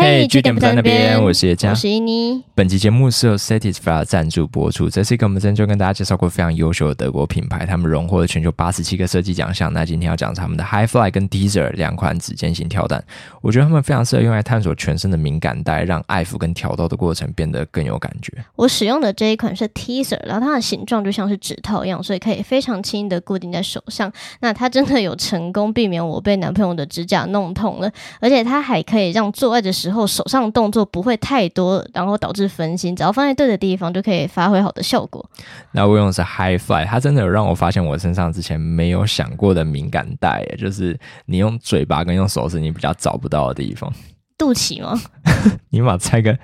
[0.00, 2.40] 嘿，据点不在那边，我是叶佳，我是伊妮。
[2.54, 4.88] 本期节目是由 Satisfy 赞助播出。
[4.88, 9.72] 这是一个我们之前就跟大家介绍过非常优秀的德国品牌，他们荣获了全球八十七个设计奖项。
[9.72, 13.02] 那今天要讲他们的 High Fly 跟 Teaser 两款指尖型跳蛋，
[13.42, 18.32] 我觉得他们非常适合用来探索全身的敏感带，让爱抚跟挑逗的过程变得更有感觉。
[18.54, 24.12] 我使用的这一款是 Teaser，然后它的形状就像是指套一样，所以可以非常轻易的固定在手上。
[24.40, 27.90] 那它真的有成功避免我被男朋友的指甲弄痛了，
[28.20, 35.24] 而且它还可以让做爱的时候手上动作不会太多，然后导致分心，只要放在对的地方就可以发挥好的效果。
[35.72, 43.92] 那我用的是 High Fly，它真的有让我发现我身上之前没有想过的敏感带，就是你用嘴巴跟用手是你比较找不到的地方。
[44.38, 44.98] 肚脐吗？
[45.70, 46.34] 你把猜个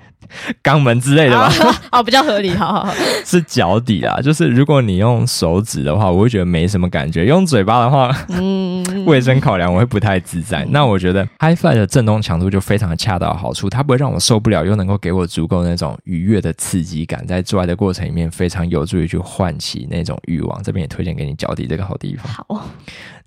[0.61, 1.51] 肛门之类的吧。
[1.91, 2.51] 哦，比较合理。
[2.51, 2.93] 好好好，
[3.25, 4.19] 是脚底啊。
[4.21, 10.65] 就是如果你用手指的话，我会觉得没什么感觉；用嘴巴的话，嗯，卫生考量我会不太自在。
[10.69, 20.61] 那我觉得 HiFi 的震动强度就非常的恰到好处，它不会让我受不了，又能够给我足够那种愉悦的刺激感，在做爱的过程里面非常有助于去唤起那种欲望。
[20.61, 22.31] 这边也推荐给你脚底这个好地方。
[22.31, 22.67] 好。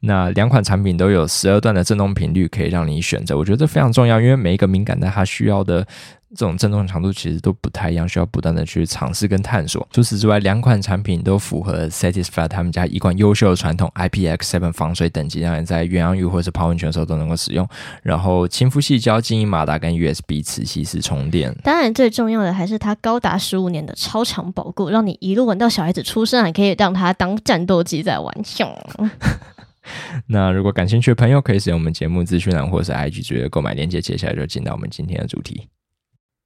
[0.00, 5.82] 那两款产品都有十二段的震动频率可以让你选择，我觉得这非常重要，因为每一个敏感带它需要的
[6.30, 9.88] 这种振动强度其实都不太一样，需要不断的去尝试跟探索。
[9.90, 17.66] 除此之外，两款产品都符合 Satisfy 他们家一贯优秀的传统 IPX7 防水等级，让你在鸳鸯浴或者是泡温泉的时候都能够使用。
[18.02, 21.54] 然后亲肤细胶、静音马达跟 USB 磁吸式充电。
[21.64, 28.34] 当然，最重要的还是它高达十五年的超长保固，让你一路玩到小孩子出生，还可以让它当战斗机在玩。
[30.26, 34.00] 那如果感兴趣的朋友，可以使用我们节目资讯栏或是 IG 直接购买链接。
[34.00, 35.68] 接下来就进到我们今天的主题。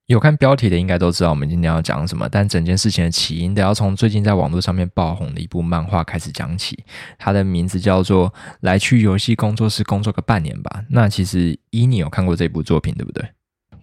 [0.06, 6.84] 有看标题的应该都知道我们今天要讲什么，但整件事情的起因得要从最近在网络上面爆红的一部漫画开始讲起。
[7.16, 8.28] 它的名字叫做
[8.60, 10.80] 《来去游戏工作室工作个半年吧》。
[10.90, 13.24] 那其实伊你有看过这部作品对不对？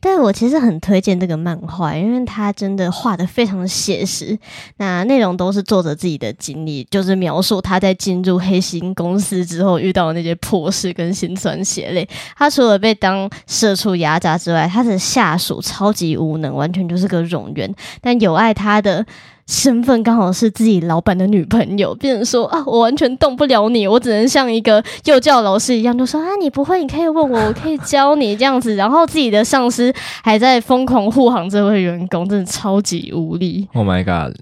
[0.02, 4.38] 对，我其实很推荐这个漫画，因为它真的画的非常的写实。
[4.78, 12.08] 那内容都是作者自己的经历，就是描述他在进入黑心公司之后遇到的那些破事跟心酸血泪。
[12.38, 17.74] 他除了被当社畜压榨之外，他的下属超级无能，完全就是个冗员。
[18.02, 19.06] 但有爱他的。
[19.50, 28.76] 身份刚好是自己老板的女朋友，变成说啊，我完全动不了你，我只能像一个幼教老师一样，就说啊，你不会，你可以问我，我可以教你这样子。
[28.76, 29.92] 然后自己的上司
[30.24, 33.68] 还在疯狂护航这位员工，真的超级无力。
[33.74, 34.38] Oh my god，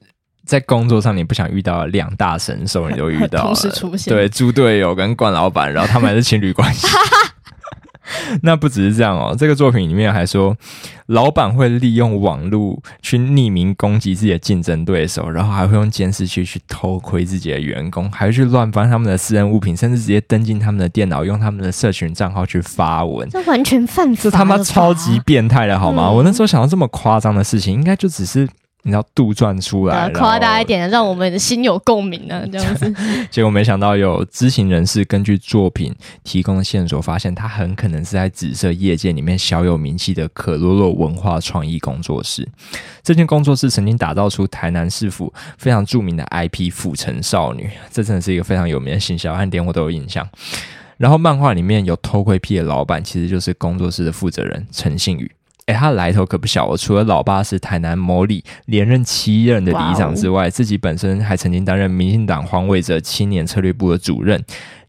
[0.46, 6.86] 在工作上你不想遇到两大神兽，你都遇到同时出现，对，猪队友跟冠老板，然后他们还是情侣关系。
[8.44, 10.56] 那不只是这样哦，这个作品里面还说，
[11.08, 23.30] 老板会利用网络去匿名攻击自己的竞争对手，然后还会用监视器去偷窥自己的员工，还会去乱翻他们的私人物品，甚至直接登进他们的电脑，用他们的社群账号去发文。
[23.30, 26.10] 这完全犯法，这他妈超级变态的好吗？
[26.10, 28.48] 我那时候想到这么夸张的事情，应该就只是。
[28.88, 32.96] 你要杜撰出来，夸大一点，让我们的心有共鸣呢， 这样子。
[33.30, 35.94] 结果没想到有知情人士根据作品
[36.24, 42.48] 提供的线索，发现他很可能是在紫色业界里面小有名气的可洛洛文化创意工作室。
[43.04, 50.26] 这间工作室曾经打造出台南市府非常著名的 IP《府城少女》，这真的是一个非常有名的形象，和点我都有印象。
[50.96, 55.30] 然后漫画里面有偷窥癖的老板，其实就是工作室的负责人陈信宇。
[55.68, 56.78] 哎，他来头可不小哦！
[56.78, 64.42] 除了老爸是台南某里连任七任的理事长之外，自己本身还曾经担任民进党黄伟哲青年策略部的主任，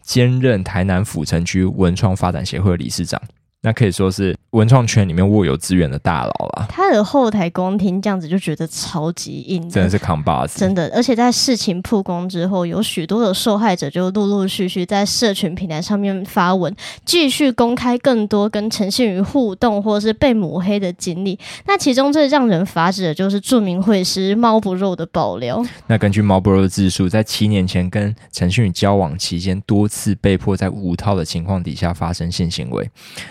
[0.02, 3.20] 兼任台南府城区文创发展协会的理事长。
[3.60, 6.66] 那可以说是文创圈里面握有资源的大佬了。
[6.70, 10.60] 他的后台光听这样子就觉得超级硬，真的是扛把子。
[10.60, 21.37] 真的，而且在事情曝光之后，有许多的受害者就陆陆续续在社群平台上面发文，继续公开更多跟陈信宇互动或者是被抹黑的经历。
[21.66, 25.60] 那其中最让人发指的就是著名会师猫不肉的爆料。
[25.88, 32.88] 那根据猫不肉的自述，在七年前跟陈信宇交往期间，多次被迫在无套的情况底下发生性行为。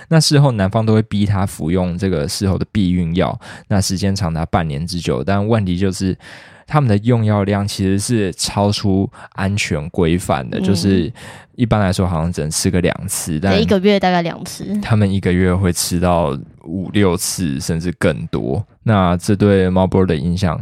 [0.09, 3.38] 那那事后，男方都会逼他服用这个事后的避孕药，
[3.68, 5.24] 那时间长达半年之久。
[5.24, 6.18] 但问题就是，
[6.65, 11.12] 他们的用药量其实是超出安全规范的，就是
[11.56, 14.80] 一般来说好像只能吃个两次，但一个月大概两次。
[14.81, 18.65] 他们一个月会吃到五六次，甚至更多。
[18.83, 20.57] 那这对猫波的影响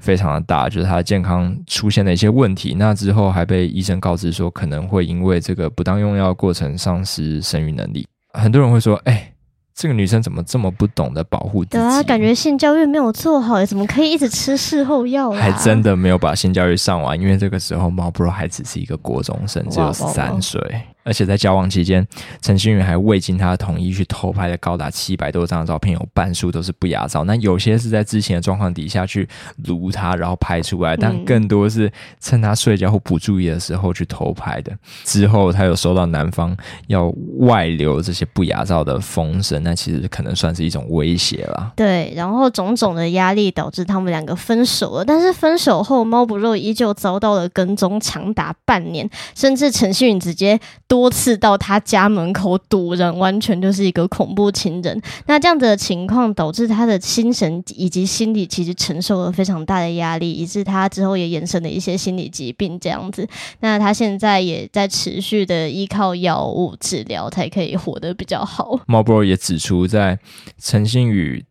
[0.00, 2.74] 非常的大，就是它的健康出现了一些问题。
[2.78, 8.06] 那之后还被医生告知说，可能会因为这个不当用药过程丧失生育能力。
[8.32, 9.30] 很多人会说：“哎，
[9.76, 15.30] 这个女生怎么这么不懂得保护自己？”对啊，感觉性教育没有做好，怎么可以一直吃事后药？
[15.30, 20.58] 还真的没有把性教育上完，因为这个时候猫 bro 还只是一个国中生，只有十三岁。
[21.06, 22.04] 而且在交往期间，
[22.42, 27.22] 陈星宇还未经他的同意去偷拍了高达七百多张的照片，有半数都是不雅照。
[27.22, 29.28] 那有些是在之前的状况底下去
[29.66, 31.88] 撸他，然后拍出来，但更多是
[32.20, 34.76] 趁他睡觉或不注意的时候去偷拍的。
[35.04, 36.56] 之后他有收到男方
[36.88, 41.72] 要外流这些不雅照的风声，那其实可能算是一种威胁了。
[41.76, 45.04] 对，然后种种的压力导致他们两个分手了。
[45.04, 50.58] 但是分手后，猫不肉依旧遭到了跟踪长达半年，甚至陈星宇直接。
[50.96, 54.98] 多次到他家门口堵人，完全就是一个恐怖情人。
[55.26, 63.28] 那这样子的情况导致他的心神以及心理其实承受了非常大的压力，以致他之后也衍生了一些心理疾病这样子。
[63.60, 68.80] 那他现在也在持续的依靠药物治疗，才可以活得比较好。
[68.86, 70.18] 毛博也指出，在
[70.58, 71.44] 陈星宇。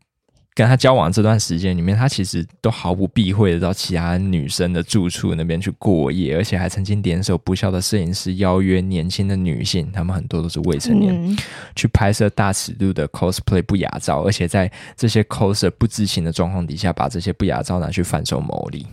[0.56, 11.38] 跟他交往这段时间里面，他其实都毫不避讳的到其他女生的住处那边去过夜，而且还曾经联手不肖的摄影师邀约年轻的女性，他们很多都是未成年，
[11.76, 18.88] 去拍摄大尺度的 cosplay 不雅照，而且在这些 coser 不知情的状况底下，把这些不雅照拿去贩售牟利。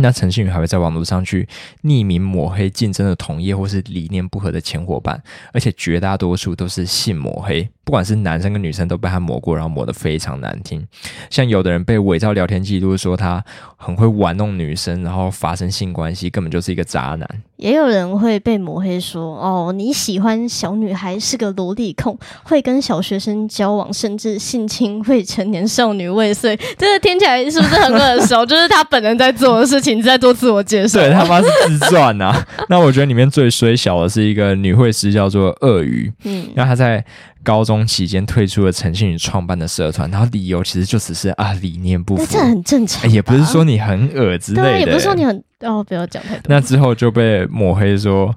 [0.00, 1.48] 那陈信宇还会在网络上去
[1.82, 5.20] 匿名抹黑竞争的同业或是理念不合的前伙伴，
[5.52, 7.68] 而且绝大多数都是性抹黑。
[7.88, 10.86] 不管是男生跟女生都被他抹过，然后抹得非常难听。
[11.30, 13.42] 像有的人被伪造聊天记录，说他
[13.78, 17.26] 很会玩弄女生，然后发生性关系，根本就是一个渣男。
[17.56, 28.44] 也有人会被抹黑说：“哦，你喜欢小女孩，是个萝莉控，会跟小学生交往，甚至性侵未成年少女未遂。”这个听起来是不是很耳熟？
[28.44, 31.00] 就是他本人在做的事情，在做自我介绍。
[31.00, 32.46] 对他妈是自传啊！
[32.68, 36.12] 那我觉得里面最衰小的是一个女会师，叫做鳄鱼。
[36.24, 37.02] 嗯，那他在。
[37.42, 46.42] 高中期间退出了陈信宇创办的社团，然后理由其实就只是啊理念不符，这很正常，也不是说你很恶之类的，也不是说你很哦，不要讲太多。
[46.46, 48.34] 那之后就被抹黑说，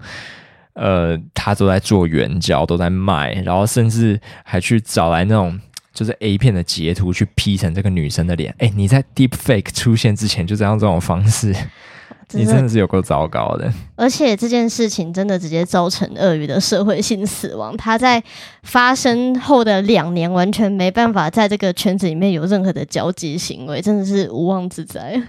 [0.73, 5.59] 呃，他都在做援交，都在卖，然后甚至还去找来那种
[5.93, 8.55] 就是 A 片的截图去 P 成这个女生的脸。
[8.59, 11.55] 哎，你在 Deep Fake 出现之前就这样这种方式。
[12.33, 17.75] 你真的是有够糟糕的，而且这件事情真的直接造成鳄鱼的社会性死亡。
[17.75, 18.23] 他在
[18.63, 25.21] 发生后的两年，完全没办法在这个圈子里面有任何的交际行为，真的是无妄之灾。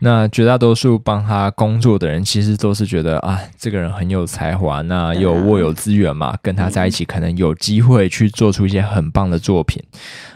[0.00, 9.82] 那绝大多数帮他工作的人，其实都是觉得啊，这个人很有才华，那有握有资源嘛，跟他在一起可能有机会去做出一些很棒的作品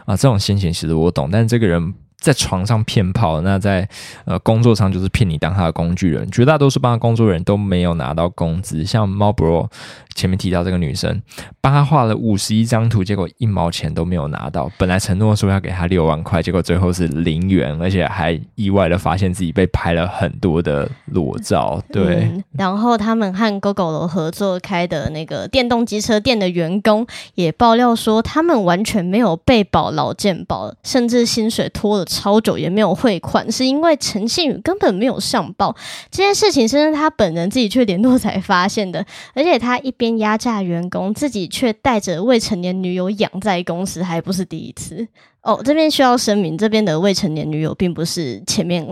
[0.07, 0.17] 啊。
[0.17, 1.93] 这种心情其实我懂，但这个人。
[2.21, 3.89] 在床上骗炮，那在
[4.27, 6.31] 呃工作上就是骗你当他的工具人。
[6.31, 9.67] 绝大多数帮他工作人都没有拿到工资，像猫 bro
[10.15, 11.23] 前面提到这个女生，
[11.63, 14.71] 帮他画了五十一张图，结果一毛钱都没有拿到。
[14.77, 21.83] 本来承诺说要给他六万块，结果最后是零元，而且还意外的发现自己被拍了很多的裸照。
[21.91, 32.05] 对，然后他们和 GoGo 楼合作开的那个电动机车店的员工也爆料说，他们完全没有被保劳健保，甚至薪水拖了。
[32.11, 35.75] 超久也没有汇款，是因为陈信宇根本没有上报
[36.11, 39.07] 这件事情，是他本人自己去联络才发现的。
[39.33, 45.07] 而且他一边压榨员工，自己却带着未成年女友养在公司，还不是第一次。
[45.43, 48.85] 哦，这边需要声明，这边的未成年女友并不是前面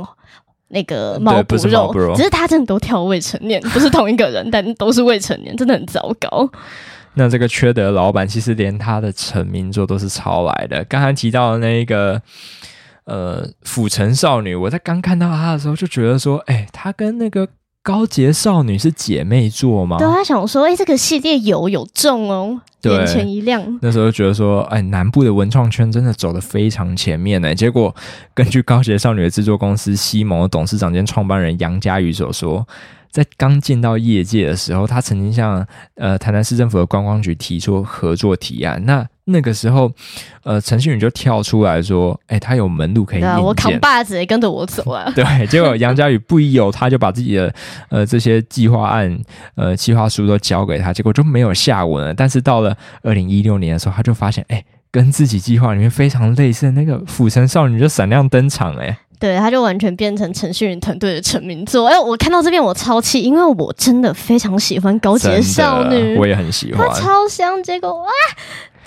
[0.69, 6.49] 那个猫不肉，只是他真的都跳未成年，不是同一个人，但都是未成年，真的很糟糕。
[7.15, 10.85] 那这个缺德老板其实连他的成名作都是抄来的。
[10.85, 12.23] 刚才提到的那个。
[13.09, 17.49] 呃，府城少女，我在刚看到她的时候就觉得说，哎，她跟那个
[17.83, 19.97] 高洁少女是姐妹座吗？
[19.97, 23.79] 对，他想说，哎，这个系列有有中哦，眼前一亮。
[23.81, 27.55] 那时候觉得说，哎，南部的文创圈真的走的非常前面呢。
[27.55, 27.95] 结果，
[28.35, 32.69] 根据高洁少女的制作公司西蒙董事长兼创办人杨佳宇所说。
[33.11, 38.85] 在刚进到业界的时候，他曾经向呃台南市政府的观光局提出合作提案。
[38.85, 39.91] 那那个时候，
[40.43, 45.11] 呃陈信宇就跳出来说：“哎，他有门路可以引我扛把子也跟着我走啊。
[45.15, 47.53] ”对，结果杨佳宇不一有，他就把自己的
[47.91, 49.19] 呃这些计划案、
[49.55, 52.15] 呃计划书都交给他，结果就没有下文了。
[52.15, 58.99] 但是到了二零一六年的时候，他就发现，哎，跟自己计划里面非常类似的那个釜城少女就闪亮登场，哎。
[59.21, 61.89] 对，他就完全变成程序员团队的成名作。
[61.89, 67.61] 哎，我看到这边我超气，因为我真的非常喜欢高洁少女，我也很喜欢，超香。
[67.61, 68.09] 结果哇，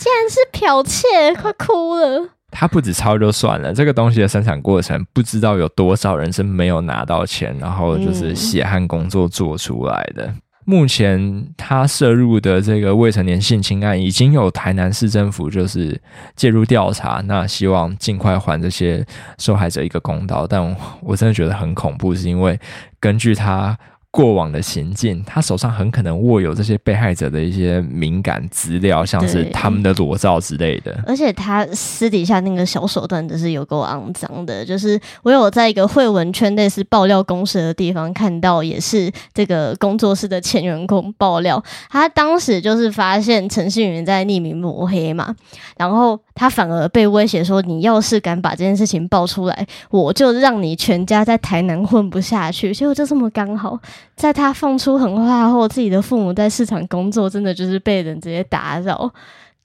[0.01, 2.27] 竟然是剽窃，快哭了。
[2.49, 10.33] 他不止抄就算了，这个东西的生产过程，不知道有多少人是没有拿到钱，然后就是血汗工作做出来的。
[10.65, 16.01] 目前他涉入的这个未成年性侵案，已经有台南市政府就是
[16.35, 19.05] 介入调查，那希望尽快还这些
[19.37, 20.47] 受害者一个公道。
[20.47, 22.59] 但我真的觉得很恐怖，是因为
[22.99, 23.77] 根据他
[24.11, 31.01] 过往的行径，他手上很可能握有这些被害者的一些敏感资料，像是他们的裸照之类的。
[31.07, 45.33] 而且他私底下那个小手段真是有够肮脏的，就是我有在一个会文圈类似爆料公司的地方看到，也是这个工作室的前员工爆料，他当时就是发现陈信云在匿名抹黑嘛，
[45.77, 52.73] 然后他反而被威胁说，你要是敢把这件事情爆出来，我就让你全家在台南混不下去。
[52.73, 53.79] 结果就这么刚好，
[54.15, 59.13] 在他放出狠话后，自己的父母在市场工作，真的就是被人直接打扰。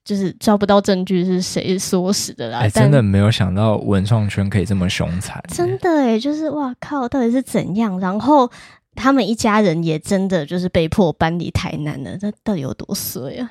[0.05, 5.43] 就是抓不到证据是谁唆使的啦，哎，但真的没有想到文创圈可以这么凶残。
[5.49, 7.99] 真的哎，就是哇靠，到底是怎样？
[7.99, 8.49] 然后
[8.95, 13.51] 他们一家人也真的就是被迫搬离台南了，那到底有多衰啊？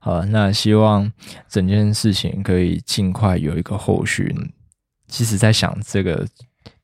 [0.00, 1.10] 好，那希望
[1.48, 4.36] 整件事情可以尽快有一个后续。
[5.08, 6.26] 其实，在想这个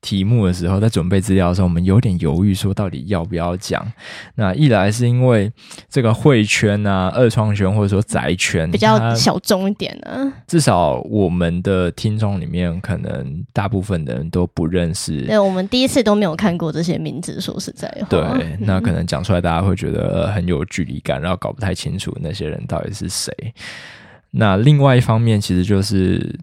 [0.01, 3.85] 题目的时候，在准备资料的时候，我们有点犹豫，说到底要不要讲。
[4.35, 5.51] 那一来是因为
[5.89, 10.31] 这个会圈啊、二创圈或者说宅圈比较小众一点啊。
[10.47, 15.21] 至少我们的听众里面，可能大部分的人都不认识。
[15.23, 23.33] 对，我们第一次都没有看过这些名字，说实在话，对，嗯那可能讲出来，大家会觉得呃很有距离感，然后搞不太清楚那些人到底是谁。
[24.31, 26.37] 那另外一方面，其实就是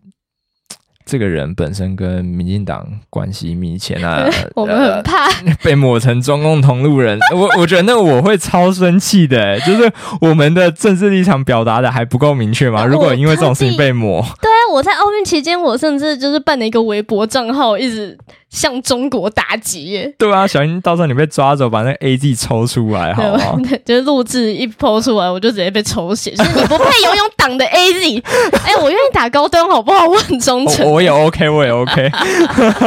[1.07, 5.29] 这个人本身跟民进党关系密切，那 我们呃很怕。
[5.63, 12.85] 被抹成中共同路人， 我我觉得那我会超生气的、欸就是我们的政治立场表达的还不够明确吗？
[12.87, 18.19] 如果因为这种事情被抹，对啊，我在奥运期间，我甚至就是办了一个微博账号，一直
[18.51, 20.13] 向中国打击耶。
[20.19, 23.57] 对啊，小心到时候你被抓走，把那个 A G 抽出来，好不好？
[23.85, 28.23] 就是录制一抛出来，我就直接被抽血， 就是你不配拥有党的 AZ。
[28.65, 30.07] 哎、我愿意打高端好不好？
[30.09, 30.85] 我很忠诚。
[30.91, 32.11] 我我也 OK，我也 OK。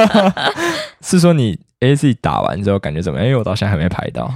[1.02, 3.26] 是说你 A Z 打完之后感觉怎么样？
[3.28, 4.30] 因为我到现在还没排到。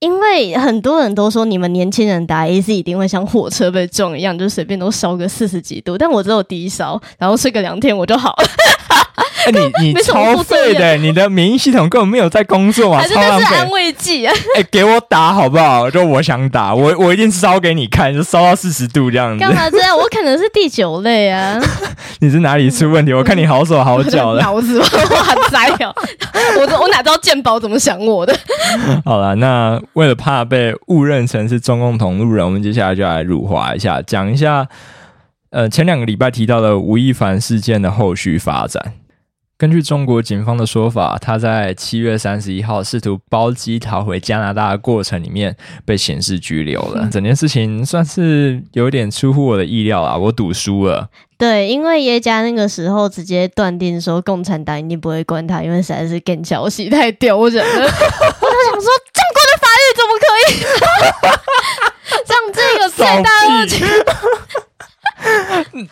[0.00, 8.44] 因为很多人都说你们年轻人打 AZ 一定会像火车被撞一样，就随便都烧个四十几度，但我只有低烧，然后睡个两天我就好了。
[9.46, 13.70] 哎、你你超废的，你的免疫系统根本没有在工作啊，还是那是安。
[13.70, 14.34] 慰剂啊？
[14.56, 15.90] 哎、给我打好不好？
[15.90, 19.54] 就我想打，我我一定烧给你看，就烧到四十度这样子干。
[19.54, 19.96] 嘛这样？
[19.96, 21.60] 我可能是第九类啊，
[22.20, 23.12] 你是哪里出问题？
[23.12, 24.40] 我看你好手好脚的。
[24.42, 24.86] 脑子哇
[25.50, 25.94] 塞哦！
[26.58, 28.36] 我我哪知道健保怎么想我的？
[29.04, 34.66] 好了，那为了怕被误认成是中共同路人，我们接下来就来辱华一下，讲一下
[35.50, 38.94] 呃前两个礼拜提到的吴亦凡事件的后续发展。
[39.60, 47.06] 根据中国警方的说法，他在七月三十一号试图包机逃回加拿大的过程里面被刑事拘留了。
[47.12, 51.10] 整件事情算是有点出乎我的意料啊，我赌输了。
[51.36, 57.82] 对，因为耶加那个时候直接断定说共产党一定不会关他，因为实在是更消息太丢人了。
[57.84, 60.56] 我就想说，中国的法律怎么可以
[62.26, 63.84] 让这个罪大恶极？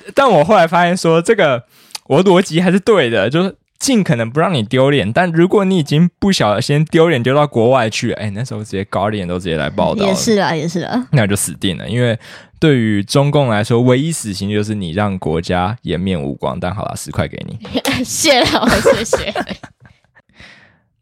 [0.16, 1.62] 但我后来发现说，这个
[2.08, 5.12] 我逻辑还是对的，就是尽可能不让你丢脸。
[5.12, 11.06] 但如果你已经不小心丢脸丢到国外去了，哎，那时候直接高脸都直接来报道，也是啊，也是啊。
[11.12, 11.88] 那就死定了。
[11.88, 12.18] 因为
[12.58, 16.58] 对于中共来说，唯一死刑就是你让国家颜面无光。
[16.58, 17.58] 但好了，十块给你。
[18.02, 19.32] 谢了，谢谢。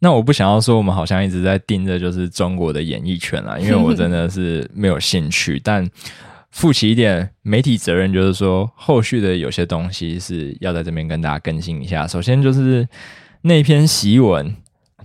[0.00, 5.58] 那我不想要说我们好像一直在盯着就是中国的演艺圈啦，因为我真的是没有兴趣。
[5.64, 5.88] 但
[6.56, 12.06] 负起一点媒体责任，就是说后续的有些东西是要在这边跟大家更新一下。
[12.06, 12.88] 首先就是
[13.42, 14.56] 那篇檄文，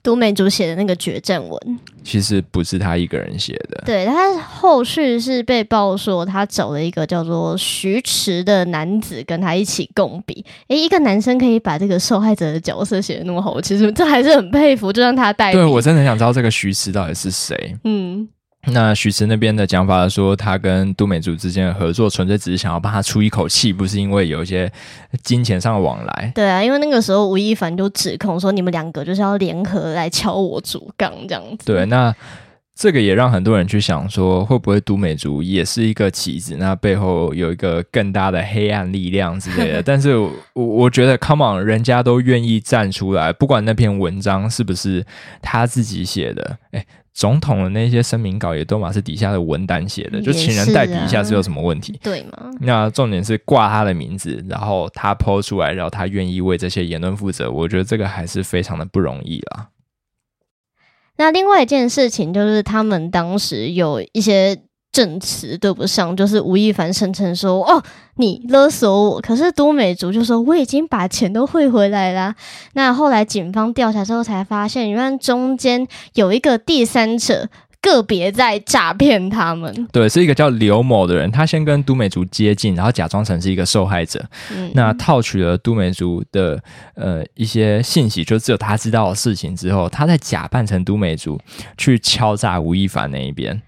[0.01, 10.45] 都美竹写的那个决战文，其实不是他一个人写的，对他后续是被曝说他找了一个叫做徐迟的男子跟他一起共笔。
[10.69, 15.57] 诶，一个男生可以把这个受害者的角色写的那么好，其实这还是很佩服，就让他代笔。
[15.57, 17.75] 对我真的很想知道这个徐迟到底是谁。
[17.83, 18.25] 嗯，
[18.67, 24.71] 那许慈那边的讲法说，他跟都美竹之间的合作，纯粹只是想要帮他出一口气，不是因为有一些
[25.23, 26.31] 金钱上的往来。
[26.35, 31.65] 对啊，因为那个时候吴亦凡就指控说你们两个就是要联合来敲我主杠这样子。
[31.65, 32.13] 对，那
[32.75, 36.55] 这个也让很多人去想说，会不会都美竹也是一个棋子？
[36.57, 39.81] 那背后有一个更大的黑暗力量之类的。
[39.83, 45.03] 但是我我觉得，Come on，人家都愿意站出来，不管那篇文章是不是
[45.41, 46.85] 他自己写的，哎。
[47.13, 51.99] 总统的那些声明稿也都嘛是底下的文单写的，就请人代笔一下是有什么问题？
[52.01, 52.49] 对吗？
[52.61, 59.69] 那重点是挂他的名字，然后他抛出来，然后他愿意为这些言论负责，我觉得这个还是非常的不容易啦。
[61.17, 64.57] 那另外一件事情就是，他们当时有一些
[64.91, 67.81] 证词对不上，就是吴亦凡声称说：“哦，
[68.15, 72.35] 你勒索我。”可是都美竹就说：“我已经把钱都汇回来啦。”
[72.73, 77.49] 那后来警方调查之后才发现，原来中间有一个第三者。
[77.83, 84.23] 个别在诈骗他们，对，是一个叫刘某的人，他先跟都美竹接近，然后假装成是一个受害者，
[84.75, 86.61] 那套取了都美竹的
[86.93, 91.39] 呃一些信息，就只有他知道的事情之后，他再假扮成都美竹
[91.75, 93.59] 去敲诈吴亦凡那一边，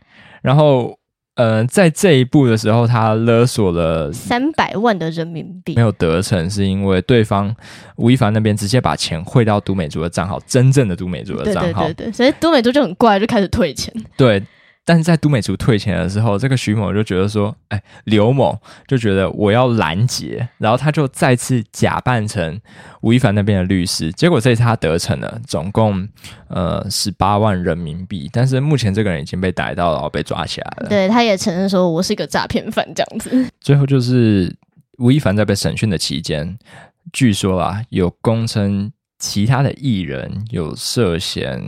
[0.44, 0.96] 然后。
[1.36, 7.56] 呃，在这一步的时候，他勒索了三百万的人民币，没有得逞，是因为对方
[7.96, 13.94] 吴亦凡那边直接把钱汇到都美竹的账号，真正的都美竹的账号，对对对，所以都美竹就很怪，就开始退钱。
[14.16, 14.42] 对。
[14.86, 22.60] 但是在都美竹退钱的时候，这个徐某就觉得说：“哎，刘某就觉得我要拦截，然后他就再次假扮成
[23.02, 24.12] 吴亦凡那边的律师。
[24.12, 26.08] 结果这次他得逞了，总共
[26.50, 28.30] 呃十八万人民币。
[28.34, 30.90] 但是目前这个人已经被逮到了，被抓起来了。
[30.90, 33.50] 对，他也承认说我是一个诈骗犯这样子。
[33.62, 34.54] 最后就是
[34.98, 36.58] 吴亦凡在被审讯的期间，
[37.14, 38.92] 据说啊有供称
[39.24, 41.62] 其他的艺人有涉嫌。”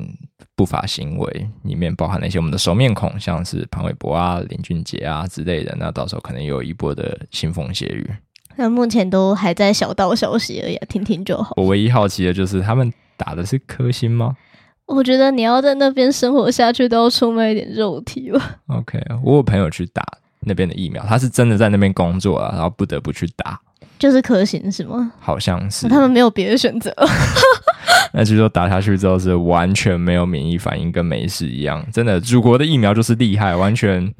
[0.57, 8.09] 不法行为里面包含那些我们的熟面孔，像是潘玮柏啊、林俊杰啊之类的，那到时候可能有一波的腥风血雨。
[8.55, 11.55] 那目前都还在小道消息而已，听听就好。
[11.57, 14.37] 我唯一好奇的就是他们打的是科兴吗？
[14.85, 18.55] 我觉得你要在那边生活下去，都要出卖一点肉体吧。
[18.67, 20.05] OK，我有朋友去打
[20.39, 23.59] 那边的疫苗，他是真的在那边工作啊，然后不得不去打。
[23.97, 25.11] 就是科兴是吗？
[25.19, 25.87] 好像是。
[25.87, 26.93] 他们没有别的选择。
[28.13, 31.85] 那据说打下去之后是完全没有免疫反应，跟没事一样。
[31.91, 34.13] 真的，祖国的疫苗就是厉害，完全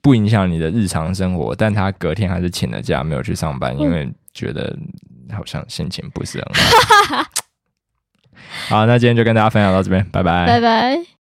[0.00, 1.54] 不影响你的日常生活。
[1.54, 4.76] 但他隔天还是请了假，没有去上班，因为觉得
[5.32, 7.24] 好像心情不是很好。
[8.68, 11.21] 好，那今天就跟大家分享到这边，拜拜，拜拜。